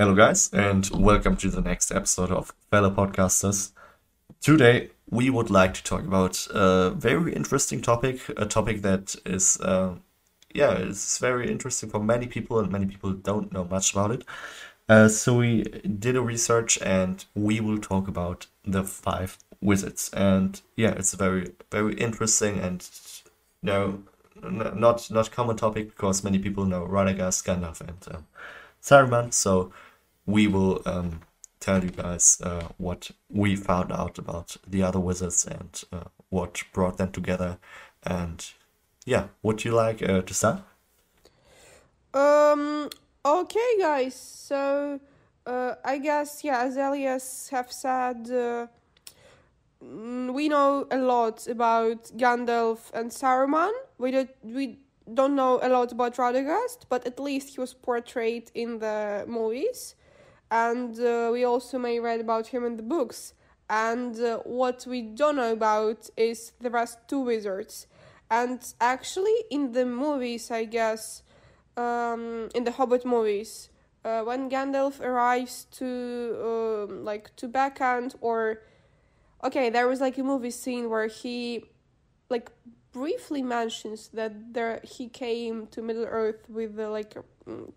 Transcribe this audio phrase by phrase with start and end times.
[0.00, 3.72] Hello, guys, and welcome to the next episode of Fellow Podcasters.
[4.40, 9.60] Today, we would like to talk about a very interesting topic, a topic that is,
[9.60, 9.96] uh,
[10.54, 14.24] yeah, it's very interesting for many people, and many people don't know much about it.
[14.88, 20.12] Uh, so we did a research, and we will talk about the five wizards.
[20.14, 22.88] And yeah, it's a very, very interesting, and
[23.64, 24.04] no,
[24.40, 28.20] not not common topic because many people know Radagast, Gandalf, and uh,
[28.80, 29.34] Saruman.
[29.34, 29.72] So
[30.28, 31.22] we will um,
[31.58, 36.62] tell you guys uh, what we found out about the other wizards and uh, what
[36.74, 37.58] brought them together.
[38.04, 38.44] And
[39.06, 40.60] yeah, would you like uh, to start?
[42.12, 42.90] Um.
[43.24, 44.14] Okay, guys.
[44.14, 45.00] So,
[45.46, 48.66] uh, I guess yeah, as Elias have said, uh,
[49.82, 53.72] mm, we know a lot about Gandalf and Saruman.
[53.96, 54.78] We don't we
[55.12, 59.94] don't know a lot about Radagast, but at least he was portrayed in the movies
[60.50, 63.34] and uh, we also may read about him in the books.
[63.70, 67.86] And uh, what we don't know about is the rest two wizards.
[68.30, 71.22] And actually, in the movies, I guess,
[71.76, 73.68] um, in the Hobbit movies,
[74.04, 78.62] uh, when Gandalf arrives to um, like to Bag End or
[79.44, 81.64] okay, there was like a movie scene where he
[82.30, 82.50] like
[82.92, 87.16] briefly mentions that there he came to Middle Earth with uh, like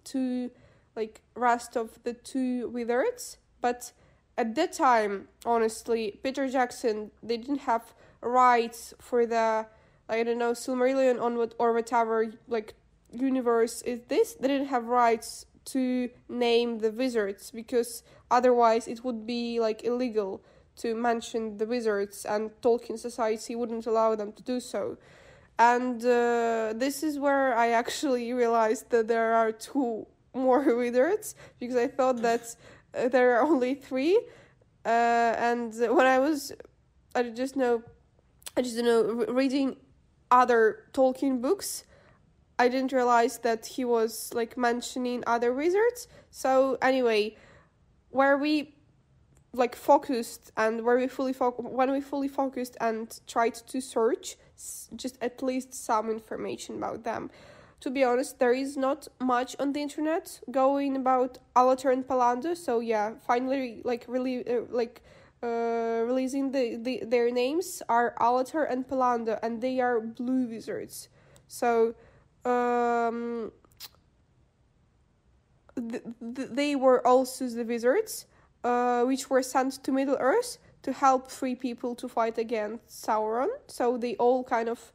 [0.04, 0.52] two
[0.95, 3.92] like rest of the two wizards but
[4.38, 9.66] at that time honestly peter jackson they didn't have rights for the
[10.09, 12.75] i don't know silmarillion on what or whatever like
[13.14, 14.33] universe is this.
[14.33, 20.44] They didn't have rights to name the wizards because otherwise it would be like illegal
[20.78, 24.98] to mention the wizards and tolkien society wouldn't allow them to do so.
[25.59, 31.76] And uh, this is where i actually realized that there are two more wizards because
[31.76, 32.56] I thought that
[32.96, 34.20] uh, there are only three.
[34.86, 34.90] Uh,
[35.38, 36.52] and when I was,
[37.16, 37.84] I just know,
[38.58, 39.78] I just know reading
[40.30, 41.83] other Tolkien books,
[42.58, 46.08] I didn't realize that he was like mentioning other wizards.
[46.30, 47.36] So anyway,
[48.10, 48.76] where we
[49.54, 54.38] like focused and where we fully fo- when we fully focused and tried to search
[54.95, 57.30] just at least some information about them
[57.81, 62.55] to be honest, there is not much on the internet going about Alatar and Palander.
[62.55, 65.02] So yeah, finally, like really, uh, like
[65.43, 71.09] uh, releasing the, the their names are Alatar and Palander, and they are blue wizards.
[71.47, 71.95] So
[72.45, 73.52] um,
[75.75, 76.03] th-
[76.36, 78.27] th- they were also the wizards,
[78.63, 83.49] uh, which were sent to Middle Earth to help free people to fight against Sauron.
[83.67, 84.93] So they all kind of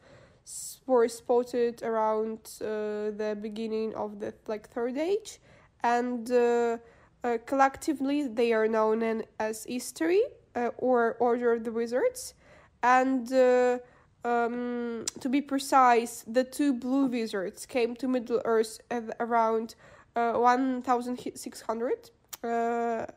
[0.87, 5.39] were spotted around uh, the beginning of the like third age
[5.83, 6.79] and uh,
[7.25, 10.21] uh, collectively they are known as Istari
[10.55, 12.35] uh, or Order of the Wizards
[12.83, 13.79] and uh,
[14.25, 18.81] um, to be precise the two blue wizards came to Middle Earth
[19.21, 19.75] around
[20.15, 22.11] uh, 1600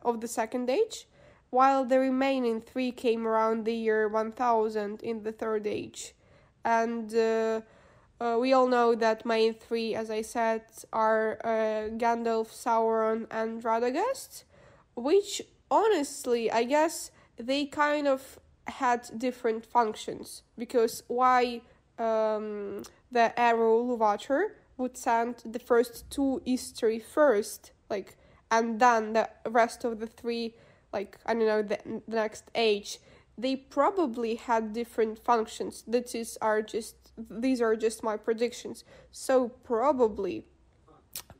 [0.02, 1.06] of the second age
[1.50, 6.14] while the remaining three came around the year 1000 in the third age
[6.64, 7.60] and uh,
[8.20, 10.62] uh, we all know that main three, as I said,
[10.92, 14.44] are uh, Gandalf, Sauron, and Radagast,
[14.94, 20.42] which honestly, I guess they kind of had different functions.
[20.58, 21.62] Because why
[21.98, 28.16] um, the Eru Ilúvatar would send the first two Istari first, like,
[28.50, 30.54] and then the rest of the three,
[30.92, 32.98] like I don't know, the, the next age
[33.40, 35.84] they probably had different functions.
[35.86, 38.84] That is are just these are just my predictions.
[39.10, 40.44] So probably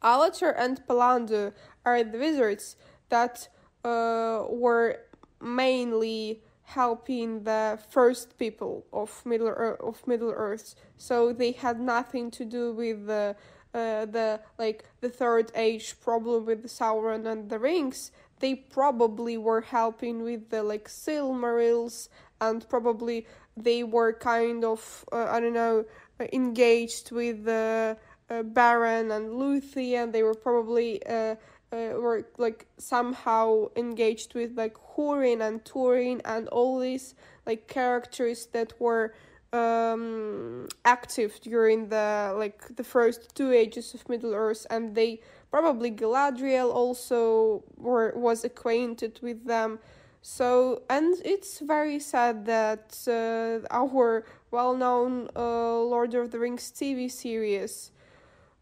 [0.03, 1.53] Alatar and Palander
[1.85, 2.77] are the wizards
[3.09, 3.49] that
[3.85, 5.01] uh, were
[5.41, 10.75] mainly helping the first people of Middle Earth, of Middle Earth.
[10.97, 13.41] So they had nothing to do with the uh,
[13.73, 18.11] the like the third age problem with the Sauron and the rings
[18.41, 22.09] they probably were helping with the like Silmarils
[22.41, 25.85] and probably they were kind of uh, I don't know
[26.33, 27.97] engaged with the
[28.29, 30.13] uh, Beren and Luthien.
[30.13, 31.37] They were probably uh,
[31.73, 37.15] uh, were like somehow engaged with like Hurin and Turin and all these
[37.47, 39.15] like characters that were
[39.53, 45.21] um active during the like the first two ages of Middle Earth and they
[45.51, 49.79] probably Galadriel also were was acquainted with them.
[50.23, 57.09] So and it's very sad that uh, our well-known uh, Lord of the Rings TV
[57.09, 57.91] series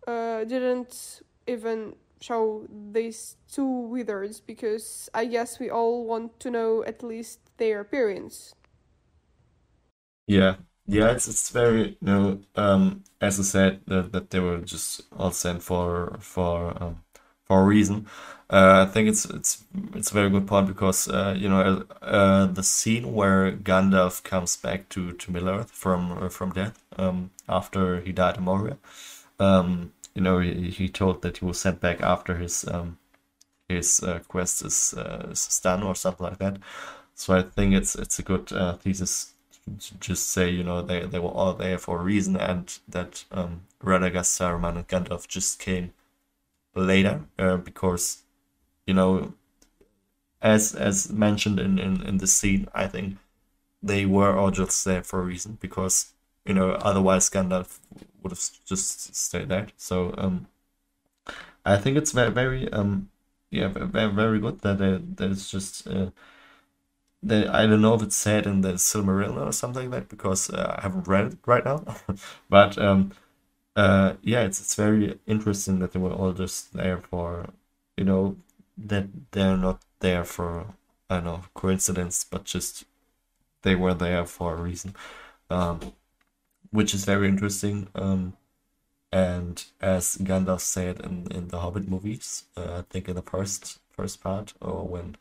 [0.06, 6.84] uh, didn't even show these two wizards because I guess we all want to know
[6.84, 8.54] at least their appearance.
[10.26, 10.56] Yeah,
[10.88, 15.02] yeah, it's it's very you know um as I said that, that they were just
[15.16, 17.02] all sent for for um
[17.46, 18.06] for a reason.
[18.50, 19.64] Uh, I think it's it's
[19.94, 24.56] it's a very good point because uh, you know uh, the scene where Gandalf comes
[24.56, 28.78] back to to Middle Earth from uh, from death um after he died in Moria.
[29.40, 32.98] Um, you know he, he told that he was sent back after his um
[33.68, 36.58] his uh, quest is, uh, is done or something like that.
[37.14, 39.34] So I think it's it's a good uh, thesis
[40.00, 43.62] just say you know they they were all there for a reason and that um,
[43.82, 45.92] Radagast, Saruman, and Gandalf just came
[46.74, 48.22] later uh, because
[48.86, 49.34] you know
[50.42, 53.16] as as mentioned in, in in the scene I think
[53.82, 56.12] they were all just there for a reason because
[56.44, 57.78] you know otherwise Gandalf
[58.22, 59.68] would have just stayed there.
[59.76, 60.48] So um,
[61.64, 63.10] I think it's very very um
[63.50, 66.10] yeah very very good that there, there's just uh,
[67.26, 70.76] I don't know if it's said in the Silmarillion or something like that because uh,
[70.78, 71.84] I haven't read it right now,
[72.48, 73.12] but um
[73.76, 77.48] uh yeah it's it's very interesting that they were all just there for
[77.96, 78.36] you know
[78.78, 80.74] that they're not there for
[81.10, 82.84] I don't know coincidence but just
[83.62, 84.94] they were there for a reason.
[85.50, 85.80] Um,
[86.70, 87.88] which is very interesting.
[87.94, 88.36] Um,
[89.12, 93.80] and as Gandalf said in, in the Hobbit movies, uh, I think in the first
[93.90, 95.16] first part, or when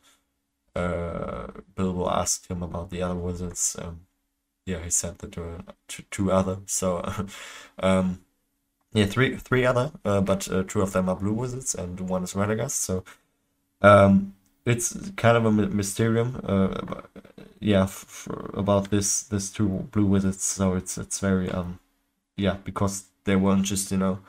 [0.77, 4.01] uh, Bilbo asked him about the other wizards, um,
[4.65, 6.59] yeah, he said that there were two, other.
[6.65, 7.03] So,
[7.79, 8.21] um,
[8.93, 12.23] yeah, three three other, uh, but uh, two of them are blue wizards, and one
[12.23, 12.71] is Radagast.
[12.71, 13.03] So,
[13.81, 14.35] um,
[14.65, 17.01] it's kind of a mysterium, uh,
[17.59, 20.43] yeah, f- about this this two blue wizards.
[20.43, 21.79] So it's it's very um,
[22.37, 24.19] yeah, because they weren't just you know,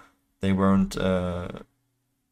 [0.40, 1.48] they weren't uh,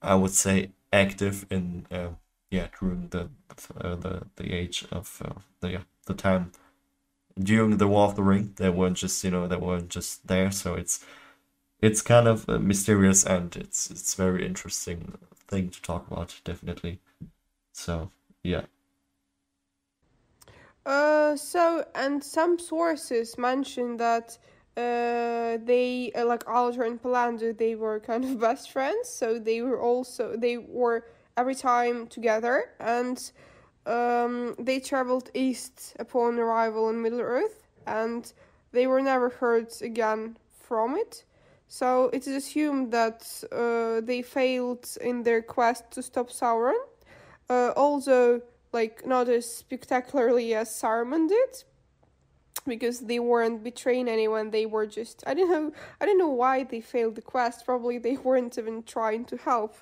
[0.03, 2.11] I would say active in uh,
[2.51, 3.29] yeah during the
[3.81, 6.53] uh, the the age of uh, the the time
[7.39, 8.55] during the War of the Ring.
[8.57, 10.51] They weren't just you know they weren't just there.
[10.51, 11.05] So it's
[11.81, 17.01] it's kind of uh, mysterious and it's it's very interesting thing to talk about definitely.
[17.73, 18.11] So
[18.43, 18.67] yeah.
[20.85, 24.39] Uh, so and some sources mention that
[24.77, 29.09] uh, they uh, like Alatar and Palander they were kind of best friends.
[29.09, 31.05] So they were also they were
[31.37, 33.33] every time together and
[33.87, 38.33] um, they traveled east upon arrival in Middle Earth and
[38.73, 41.25] they were never heard again from it.
[41.69, 46.79] So it is assumed that uh, they failed in their quest to stop Sauron
[47.49, 48.43] uh, although
[48.73, 51.65] like not as spectacularly as Saruman did,
[52.67, 54.51] because they weren't betraying anyone.
[54.51, 57.65] They were just I don't know I don't know why they failed the quest.
[57.65, 59.77] Probably they weren't even trying to help.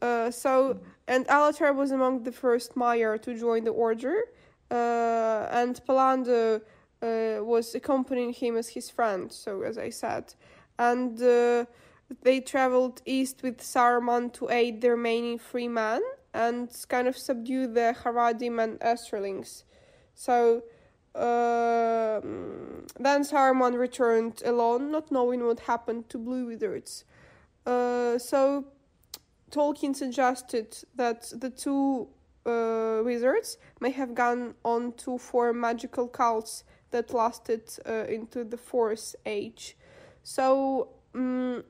[0.00, 4.22] Uh, so and Alatar was among the first Maiar to join the order,
[4.70, 6.60] uh, and Palander
[7.02, 9.32] uh, was accompanying him as his friend.
[9.32, 10.34] So as I said,
[10.78, 11.64] and uh,
[12.22, 16.02] they traveled east with Saruman to aid the remaining three men
[16.34, 19.64] and kind of subdue the Haradim and Easterlings.
[20.14, 20.62] So
[21.14, 27.04] uh, then Saruman returned alone, not knowing what happened to Blue Wizards.
[27.66, 28.64] Uh, so
[29.50, 32.08] Tolkien suggested that the two
[32.46, 38.56] uh, wizards may have gone on to form magical cults that lasted uh, into the
[38.56, 39.76] Fourth Age.
[40.22, 41.64] So, um,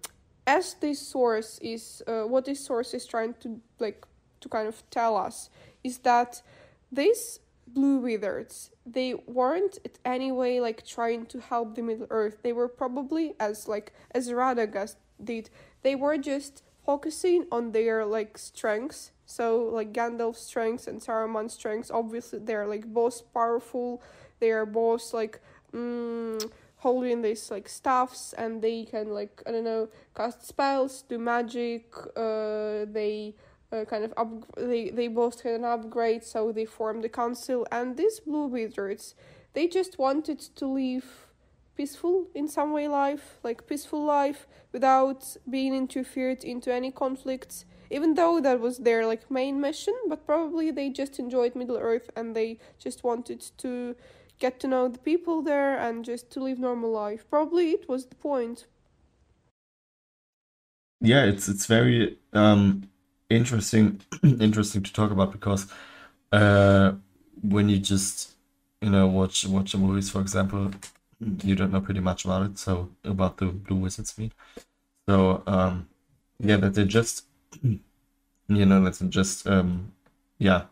[0.47, 4.07] as this source is, uh, what this source is trying to like
[4.41, 5.51] to kind of tell us
[5.85, 6.43] is that
[6.91, 12.39] these blue wizards they weren't in any way like trying to help the middle earth
[12.43, 15.51] they were probably as like as radagast did
[15.83, 19.11] they were just focusing on their like strengths.
[19.27, 24.01] So like gandalf's strengths and saruman's strengths obviously they're like both powerful.
[24.41, 25.39] They are both like
[25.71, 26.41] mm,
[26.79, 31.93] holding these like staffs and they can like i don't know cast spells do magic
[32.17, 33.35] uh they
[33.73, 37.67] uh, kind of up they they both had an upgrade so they formed the council
[37.73, 39.17] and these blue wizards
[39.55, 41.28] they just wanted to live
[41.79, 44.41] peaceful in some way life like peaceful life
[44.73, 50.27] without being interfered into any conflicts even though that was their like main mission but
[50.27, 53.95] probably they just enjoyed middle earth and they just wanted to
[54.39, 57.25] get to know the people there and just to live normal life.
[57.29, 58.67] Probably it was the point.
[61.01, 62.89] Yeah it's it's very um
[63.31, 65.73] interesting interesting to talk about because
[66.33, 66.93] uh,
[67.41, 68.35] when you just
[68.81, 70.73] you know watch watch the movies for example
[71.21, 74.33] you don't know pretty much about it so about the blue wizards mean
[75.09, 75.89] so um
[76.41, 77.25] yeah that they just
[78.49, 79.93] you know, let's just um,
[80.39, 80.65] yeah,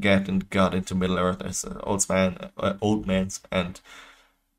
[0.00, 3.80] get and got into Middle Earth as an old man, uh, old man's, and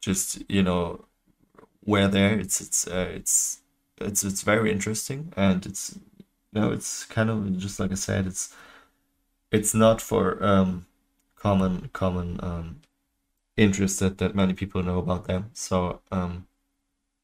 [0.01, 1.05] just you know,
[1.81, 2.39] where there.
[2.39, 3.61] It's it's uh, it's
[3.99, 5.97] it's it's very interesting, and it's
[6.53, 8.55] you know, it's kind of just like I said, it's
[9.51, 10.85] it's not for um
[11.35, 12.81] common common um
[13.59, 15.51] interest that, many people know about them.
[15.53, 16.47] So um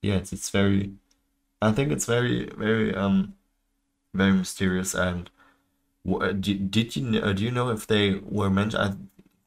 [0.02, 0.94] yeah, it's it's very
[1.62, 3.36] I think it's very very um
[4.16, 5.30] very mysterious and
[6.42, 8.84] did, did you uh, do you know if they were mentioned?
[8.84, 8.96] I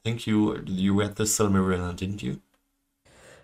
[0.03, 2.41] think you you read the Silmarillion, didn't you?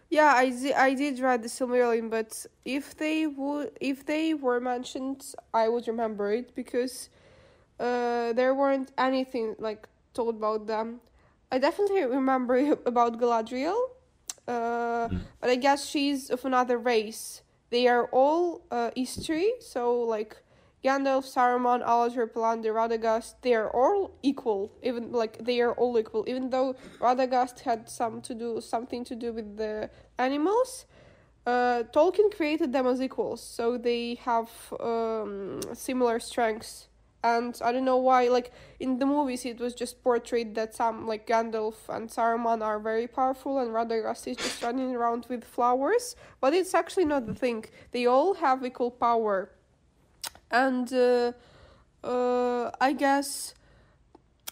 [0.10, 0.74] Yeah, I, did.
[0.74, 5.88] I did read the Silmarillion, but if they would if they were mentioned, I would
[5.88, 7.10] remember it because
[7.80, 11.02] uh, there weren't anything like told about them.
[11.52, 13.78] I definitely remember about Galadriel,
[14.48, 15.20] uh, mm.
[15.40, 17.42] but I guess she's of another race.
[17.70, 20.38] They are all uh, Istari, so like
[20.86, 24.72] Gandalf, Saruman, Aladrin, Palantir, Radagast, they are all equal.
[24.84, 26.24] Even like they are all equal.
[26.28, 30.86] Even though Radagast had some to do something to do with the animals,
[31.48, 34.50] uh, Tolkien created them as equals, so they have
[34.80, 36.88] um, similar strengths.
[37.34, 41.08] And I don't know why, like in the movies, it was just portrayed that some
[41.08, 46.16] like Gandalf and Saruman are very powerful, and Radagast is just running around with flowers.
[46.40, 47.66] But it's actually not the thing.
[47.92, 49.50] They all have equal power
[50.52, 51.32] and uh,
[52.04, 53.54] uh, I guess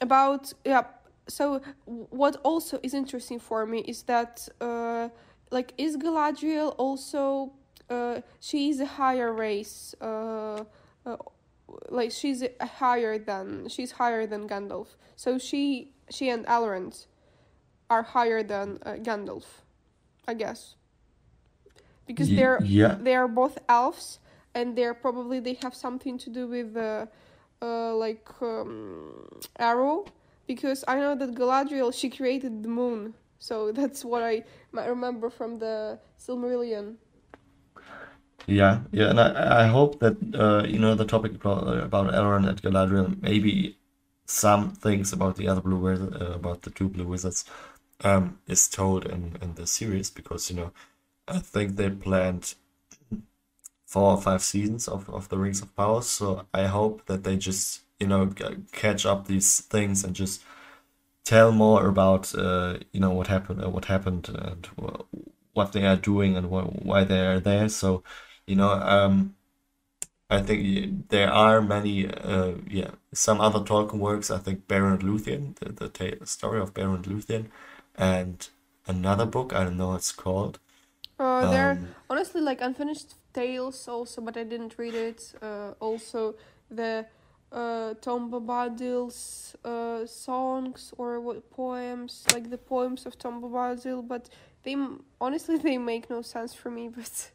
[0.02, 0.84] about yeah.
[1.28, 5.10] So what also is interesting for me is that uh,
[5.52, 7.54] like is Galadriel also
[7.90, 10.64] uh, she is a higher race uh,
[11.06, 11.18] uh
[11.90, 14.96] like she's higher than she's higher than Gandalf.
[15.16, 17.08] So she she and Elrond
[17.90, 19.46] are higher than uh, Gandalf,
[20.28, 20.76] I guess.
[22.06, 22.98] Because they're yeah.
[23.00, 24.20] they are both elves
[24.54, 27.08] and they're probably they have something to do with the
[27.62, 30.06] uh, like um, Eru
[30.48, 35.60] because I know that Galadriel she created the moon, so that's what I remember from
[35.60, 36.96] the Silmarillion.
[38.48, 42.48] Yeah, yeah, and I, I hope that uh, you know the topic about, about Elrond
[42.48, 43.78] and Galadriel, maybe
[44.26, 47.46] some things about the other blue wizards, uh, about the two blue wizards,
[48.04, 50.72] um, is told in in the series because you know
[51.28, 52.56] I think they planned
[53.86, 56.02] four or five seasons of, of the Rings of Power.
[56.02, 58.28] So I hope that they just you know
[58.72, 60.44] catch up these things and just
[61.26, 64.68] tell more about uh, you know what happened uh, what happened and
[65.54, 67.70] what they are doing and wh- why they are there.
[67.70, 68.04] So
[68.48, 69.36] you know um,
[70.30, 74.32] I think there are many uh, yeah some other Tolkien works.
[74.32, 77.48] I think Beren Luthien, the, the ta- story of Beren Luthien,
[77.96, 78.48] and
[78.88, 80.60] another book I don't know what it's called.
[81.20, 85.34] Uh, they're um, honestly like unfinished tales also, but I didn't read it.
[85.42, 86.36] Uh, also
[86.70, 87.06] the
[87.52, 94.30] uh, Tom Bombadil's uh, songs or what poems, like the poems of Tom Bombadil, but
[94.64, 94.76] they
[95.22, 96.90] honestly they make no sense for me.
[96.96, 97.32] But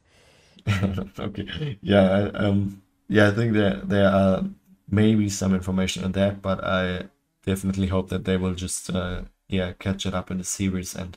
[1.18, 4.44] okay, yeah, um, yeah, I think there there are
[4.90, 7.08] maybe some information on that, but I
[7.44, 11.16] definitely hope that they will just uh, yeah catch it up in the series and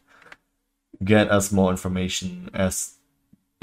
[1.04, 2.96] get us more information as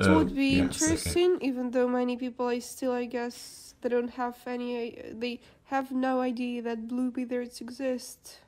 [0.02, 4.11] it uh, would be interesting even though many people i still i guess they don't
[4.11, 8.40] have any they have no idea that blue wizards exist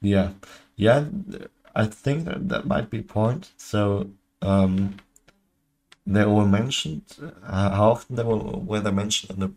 [0.00, 0.32] yeah.
[0.76, 1.04] Yeah
[1.74, 3.52] i think that, that might be a point.
[3.56, 4.10] So
[4.42, 4.96] um
[6.14, 7.04] they were mentioned
[7.46, 9.52] uh, how often they were were they mentioned in the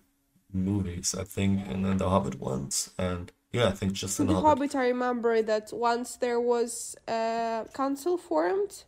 [0.54, 4.74] movies i think in, the hobbit ones and yeah, I think just in the Hobbit.
[4.74, 4.76] Hobbit.
[4.76, 8.84] I remember that once there was a council formed.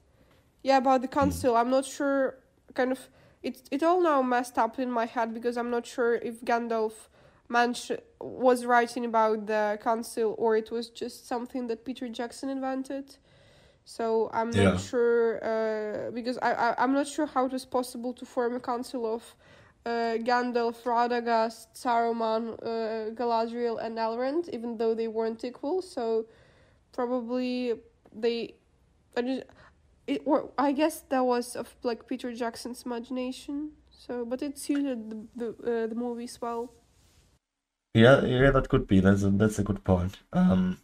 [0.64, 1.20] Yeah, about the hmm.
[1.20, 1.54] council.
[1.54, 1.60] Mm.
[1.60, 2.40] I'm not sure.
[2.74, 3.00] Kind of,
[3.44, 6.94] it it all now messed up in my head because I'm not sure if Gandalf
[7.48, 13.18] Manch was writing about the council or it was just something that Peter Jackson invented.
[13.86, 18.14] So I'm not sure uh, because I, I I'm not sure how it was possible
[18.14, 19.24] to form a council of
[19.86, 25.84] uh, Gandalf, Radagast, Saruman, uh, Galadriel, and Elrond, even though they weren't equal.
[25.84, 26.26] So
[26.94, 27.76] probably
[28.12, 28.56] they,
[29.16, 29.44] I just,
[30.08, 33.74] it, or I guess that was of like Peter Jackson's imagination.
[33.92, 36.74] So, but it suited the the, uh, the movies well.
[37.94, 39.00] Yeah, yeah, that could be.
[39.00, 40.18] That's a, that's a good point.
[40.34, 40.80] Um,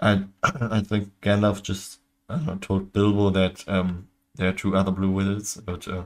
[0.00, 5.10] I I think Gandalf just I told Bilbo that um there are two other blue
[5.10, 6.04] wizards, but uh,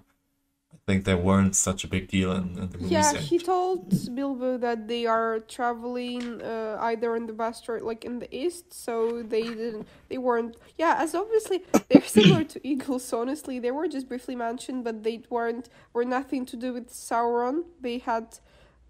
[0.86, 2.90] think they weren't such a big deal in, in the movies.
[2.90, 8.04] Yeah, he told Bilbo that they are traveling uh, either in the west or like
[8.04, 9.86] in the east, so they didn't.
[10.08, 10.56] They weren't.
[10.76, 13.10] Yeah, as obviously they're similar to eagles.
[13.12, 15.68] Honestly, they were just briefly mentioned, but they weren't.
[15.92, 17.64] Were nothing to do with Sauron.
[17.80, 18.38] They had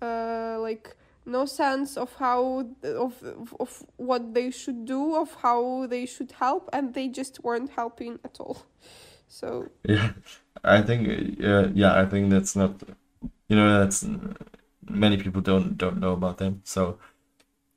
[0.02, 3.22] uh, like no sense of how of
[3.60, 8.18] of what they should do, of how they should help, and they just weren't helping
[8.24, 8.64] at all.
[9.28, 10.12] So Yeah,
[10.62, 12.82] I think uh, yeah, I think that's not
[13.48, 14.06] you know that's
[14.88, 16.62] many people don't don't know about them.
[16.64, 16.98] So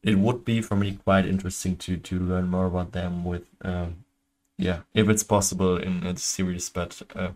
[0.04, 4.06] it would be for me quite interesting to to learn more about them with um
[4.58, 7.32] yeah, if it's possible in a series, but uh,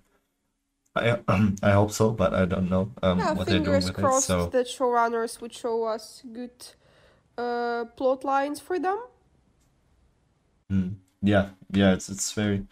[0.95, 4.00] I um, I hope so, but I don't know um yeah, what they're doing with
[4.00, 4.13] it.
[4.13, 6.51] crossed So that showrunners would show us good
[7.38, 9.00] uh plot lines for them.
[10.71, 12.67] mm, yeah, yeah, it's it's very you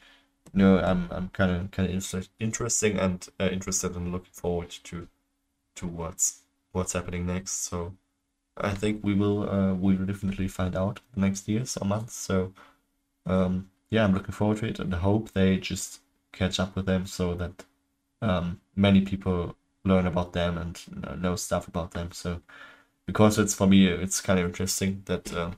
[0.53, 1.95] know I'm I'm kind of kind of
[2.39, 5.09] interesting and uh, interested and looking forward to
[5.77, 7.63] to what's what's happening next.
[7.65, 7.95] So
[8.57, 12.15] I think we will uh we will definitely find out next years or months.
[12.15, 12.53] So
[13.25, 16.01] um yeah, I'm looking forward to it and I hope they just
[16.33, 17.65] catch up with them so that
[18.21, 22.11] um many people learn about them and know stuff about them.
[22.11, 22.41] So
[23.07, 25.51] because it's for me it's kind of interesting that uh,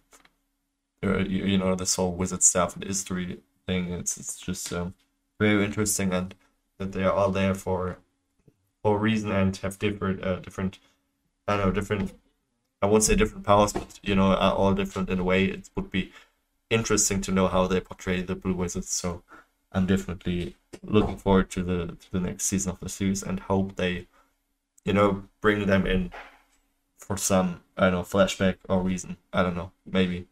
[1.02, 3.92] you, you know this whole wizard stuff and history thing.
[3.92, 4.94] It's it's just um,
[5.40, 6.36] very interesting and
[6.78, 7.98] that they are all there for
[8.84, 10.80] for a reason and have different uh, different
[11.48, 12.14] I don't know different
[12.82, 15.46] I won't say different powers, but you know are all different in a way.
[15.46, 16.12] It would be
[16.70, 18.90] interesting to know how they portray the Blue Wizards.
[18.90, 19.24] So
[19.72, 23.76] I'm definitely looking forward to the to the next season of the series and hope
[23.76, 24.08] they
[24.86, 26.12] you know bring them in
[26.98, 29.18] for some I don't know flashback or reason.
[29.34, 29.72] I don't know.
[29.86, 30.28] Maybe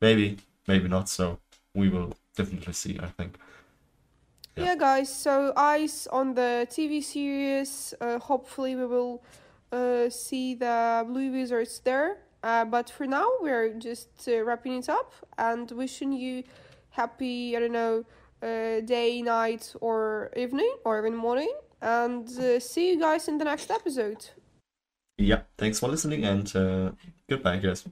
[0.00, 1.08] maybe maybe not.
[1.08, 1.40] So
[1.74, 2.98] we will definitely see.
[3.00, 3.38] I think.
[4.56, 4.64] Yeah.
[4.64, 5.14] Yeah, guys.
[5.14, 7.94] So eyes on the TV series.
[8.00, 9.22] Uh, hopefully, we will
[9.72, 12.18] uh, see the Blue Wizards there.
[12.42, 16.42] Uh, but for now, we're just uh, wrapping it up and wishing you
[16.90, 17.56] happy.
[17.56, 18.04] I don't know,
[18.42, 21.52] uh, day, night, or evening, or even morning.
[21.80, 24.24] And uh, see you guys in the next episode.
[25.16, 25.42] Yeah.
[25.56, 26.92] Thanks for listening and uh,
[27.28, 27.84] goodbye, guys.